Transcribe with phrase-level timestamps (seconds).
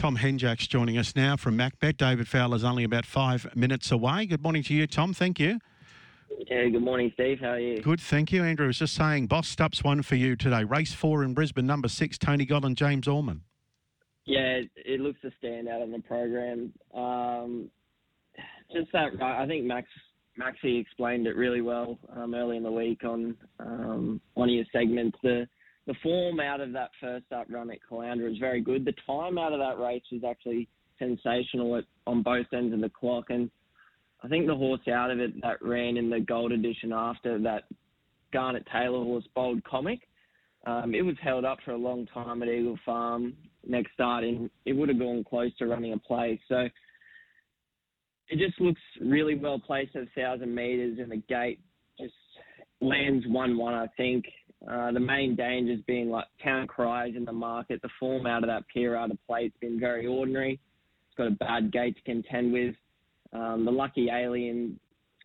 [0.00, 1.98] Tom Henjak's joining us now from MacBet.
[1.98, 4.24] David Fowler's only about five minutes away.
[4.24, 5.12] Good morning to you, Tom.
[5.12, 5.58] Thank you.
[6.48, 7.40] Yeah, good morning, Steve.
[7.40, 7.82] How are you?
[7.82, 8.42] Good, thank you.
[8.42, 10.64] Andrew was just saying, Boss Up's one for you today.
[10.64, 13.42] Race four in Brisbane, number six, Tony Gollan, James Orman.
[14.24, 16.72] Yeah, it, it looks to stand out on the program.
[16.94, 17.70] Um,
[18.72, 19.86] just that, I think Max
[20.38, 24.64] Maxie explained it really well um, early in the week on um, one of your
[24.72, 25.18] segments.
[25.22, 25.46] The
[25.90, 28.84] the form out of that first up run at Caloundra was very good.
[28.84, 30.68] The time out of that race was actually
[31.00, 33.50] sensational at, on both ends of the clock, and
[34.22, 37.64] I think the horse out of it that ran in the gold edition after that
[38.32, 39.98] Garnet Taylor horse, Bold Comic.
[40.64, 43.34] Um, it was held up for a long time at Eagle Farm
[43.66, 46.38] next start, and it would have gone close to running a place.
[46.48, 46.68] So
[48.28, 51.58] it just looks really well placed at 1,000 metres, and the gate
[51.98, 52.14] just
[52.80, 54.24] lands 1 1, I think.
[54.68, 57.80] Uh, the main dangers being like Town Cries in the market.
[57.82, 60.60] The form out of that Pierata plate's been very ordinary.
[61.08, 62.74] It's got a bad gate to contend with.
[63.32, 64.78] Um, the Lucky Alien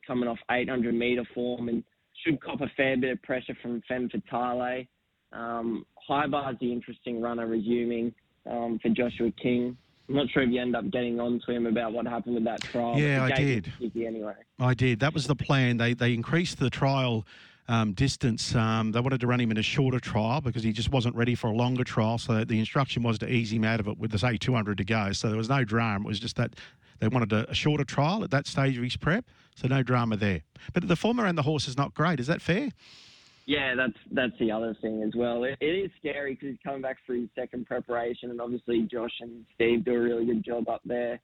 [0.07, 1.83] coming off 800 metre form and
[2.23, 4.87] should cop a fair bit of pressure from Femme Fatale.
[5.33, 8.13] Um, High Bar's the interesting runner resuming
[8.49, 9.75] um, for Joshua King.
[10.07, 12.43] I'm not sure if you end up getting on to him about what happened with
[12.45, 12.97] that trial.
[12.97, 13.73] Yeah, I did.
[13.95, 14.99] Anyway, I did.
[14.99, 15.77] That was the plan.
[15.77, 17.25] They they increased the trial
[17.67, 18.55] um, distance.
[18.55, 21.35] Um, they wanted to run him in a shorter trial because he just wasn't ready
[21.35, 22.17] for a longer trial.
[22.17, 25.11] So the instruction was to ease him out of it with say 200 to go.
[25.11, 26.05] So there was no drama.
[26.05, 26.53] It was just that
[26.99, 29.25] they wanted a, a shorter trial at that stage of his prep.
[29.55, 30.41] So no drama there.
[30.73, 32.19] But the form around the horse is not great.
[32.19, 32.71] Is that fair?
[33.45, 35.43] Yeah, that's that's the other thing as well.
[35.43, 39.11] it, it is scary because he's coming back for his second preparation, and obviously Josh
[39.21, 41.19] and Steve do a really good job up there,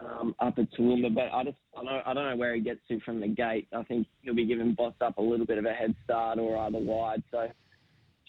[0.00, 1.14] um, up at Toowoomba.
[1.14, 3.68] But I just I don't I don't know where he gets to from the gate.
[3.72, 6.56] I think he'll be giving Boss Up a little bit of a head start or
[6.58, 7.22] either wide.
[7.30, 7.48] So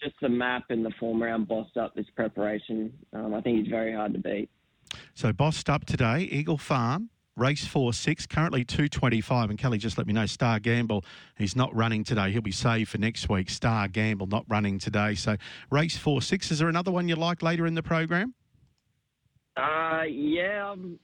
[0.02, 3.70] just the map and the form around Boss Up this preparation, um, I think he's
[3.70, 4.50] very hard to beat.
[5.14, 9.50] So Bossed Up today, Eagle Farm, race four six, currently two twenty five.
[9.50, 11.04] And Kelly just let me know Star Gamble,
[11.36, 12.30] he's not running today.
[12.30, 13.50] He'll be saved for next week.
[13.50, 15.14] Star Gamble not running today.
[15.14, 15.36] So
[15.70, 16.50] race four six.
[16.50, 18.34] Is there another one you like later in the program?
[19.56, 20.98] Uh, yeah, um,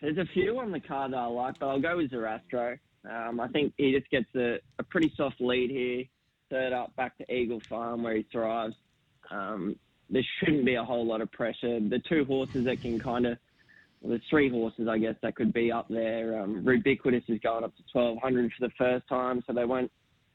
[0.00, 2.78] there's a few on the card that I like, but I'll go with Zerastro.
[3.08, 6.04] Um, I think he just gets a, a pretty soft lead here,
[6.50, 8.74] third up back to Eagle Farm where he thrives.
[9.30, 9.76] Um,
[10.10, 11.80] there shouldn't be a whole lot of pressure.
[11.80, 13.38] The two horses that can kind of
[14.00, 16.40] well, there's three horses, I guess, that could be up there.
[16.40, 19.90] Um, Rubiquitous is going up to 1200 for the first time, so they won't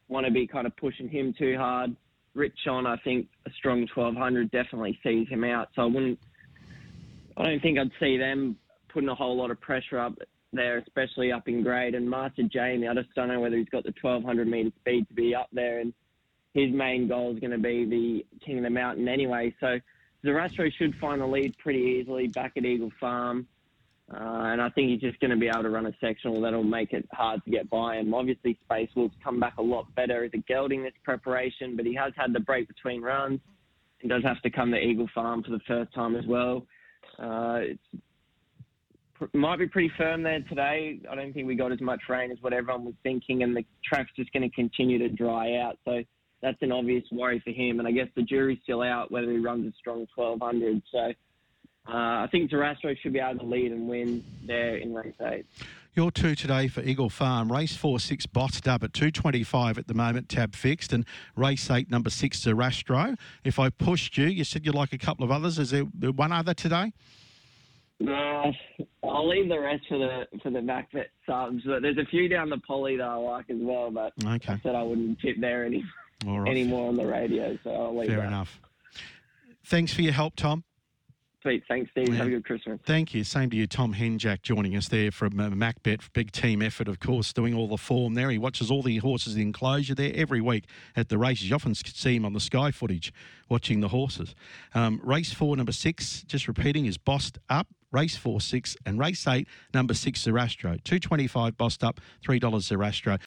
[0.07, 1.95] want to be kind of pushing him too hard.
[2.33, 5.69] Rich on, I think a strong 1200 definitely sees him out.
[5.75, 6.19] So I wouldn't,
[7.38, 8.57] I don't think I'd see them
[8.91, 10.13] putting a whole lot of pressure up
[10.53, 11.96] there, especially up in grade.
[11.96, 15.13] And Master Jamie, I just don't know whether he's got the 1200 metre speed to
[15.13, 15.79] be up there.
[15.79, 15.94] And
[16.53, 19.56] his main goal is going to be the King of the Mountain anyway.
[19.59, 19.79] So
[20.25, 23.47] Zerastro should find the lead pretty easily back at Eagle Farm.
[24.13, 26.63] Uh, and I think he's just going to be able to run a sectional that'll
[26.63, 28.13] make it hard to get by him.
[28.13, 31.96] Obviously, Space Wolf's come back a lot better as a gelding this preparation, but he
[31.96, 33.40] has had the break between runs
[34.02, 36.66] and does have to come to Eagle Farm for the first time as well.
[37.18, 37.79] Uh, it
[39.33, 40.99] might be pretty firm there today.
[41.09, 43.63] I don't think we got as much rain as what everyone was thinking, and the
[43.83, 45.77] track's just going to continue to dry out.
[45.85, 46.03] So
[46.41, 47.79] that's an obvious worry for him.
[47.79, 50.81] And I guess the jury's still out whether he runs a strong 1200.
[50.91, 55.13] So uh, I think Zerastro should be able to lead and win there in race
[55.21, 55.45] eight.
[55.93, 57.51] Your two today for Eagle Farm.
[57.51, 60.93] Race four, six, Bossed Up at 225 at the moment, tab fixed.
[60.93, 61.05] And
[61.35, 63.17] race eight, number six, Zerastro.
[63.43, 65.59] If I pushed you, you said you like a couple of others.
[65.59, 66.93] Is there one other today?
[68.01, 68.51] No,
[69.03, 71.63] I'll leave the rest for the for the MacBet subs.
[71.66, 73.91] But there's a few down the poly that I like as well.
[73.91, 74.53] But okay.
[74.53, 75.84] I said I wouldn't tip there any
[76.25, 76.50] right.
[76.50, 78.28] anymore on the radio, so I'll leave Fair that.
[78.28, 78.59] enough.
[79.66, 80.63] Thanks for your help, Tom.
[81.41, 81.63] Sweet.
[81.68, 82.09] Thanks, Steve.
[82.09, 82.16] Yeah.
[82.16, 82.79] Have a good Christmas.
[82.85, 83.24] Thank you.
[83.24, 86.02] Same to you, Tom Henjak, joining us there from uh, MacBet.
[86.13, 88.29] Big team effort, of course, doing all the form there.
[88.29, 90.66] He watches all the horses in the enclosure there every week
[90.96, 91.50] at the races.
[91.50, 93.12] You often see him on the Sky footage
[93.50, 94.35] watching the horses.
[94.75, 97.68] Um, race four, number six, just repeating, is Bossed Up.
[97.91, 100.82] Race four, six, and race eight, number six, Zerastro.
[100.84, 103.20] 225 Bossed Up, $3 Zerastro.